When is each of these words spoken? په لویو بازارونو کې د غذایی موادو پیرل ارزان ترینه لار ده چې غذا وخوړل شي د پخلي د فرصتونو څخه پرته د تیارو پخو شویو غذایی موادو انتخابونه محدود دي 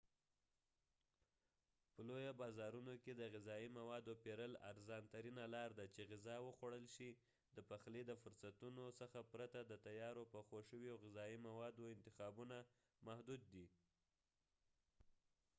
په 1.93 2.01
لویو 2.07 2.33
بازارونو 2.41 2.93
کې 3.03 3.11
د 3.15 3.21
غذایی 3.33 3.69
موادو 3.77 4.13
پیرل 4.23 4.53
ارزان 4.71 5.03
ترینه 5.13 5.43
لار 5.53 5.69
ده 5.77 5.85
چې 5.93 6.01
غذا 6.11 6.35
وخوړل 6.41 6.85
شي 6.95 7.09
د 7.55 7.57
پخلي 7.69 8.01
د 8.05 8.11
فرصتونو 8.21 8.83
څخه 8.99 9.19
پرته 9.31 9.59
د 9.65 9.73
تیارو 9.85 10.23
پخو 10.33 10.57
شویو 10.69 10.99
غذایی 11.03 11.37
موادو 11.47 11.83
انتخابونه 11.95 12.57
محدود 13.07 13.41
دي 13.53 13.65